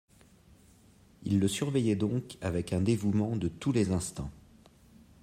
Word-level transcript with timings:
Il 1.25 1.37
le 1.37 1.47
surveillait 1.47 1.95
donc 1.95 2.39
avec 2.41 2.73
un 2.73 2.81
dévouement 2.81 3.35
de 3.35 3.49
tous 3.49 3.71
les 3.71 3.91
instants. 3.91 4.31